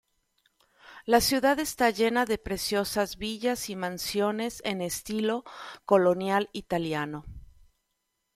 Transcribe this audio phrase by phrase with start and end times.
[1.05, 5.43] La ciudad está llena de preciosas villas y mansiones en estilo
[5.85, 7.23] "colonial italiano".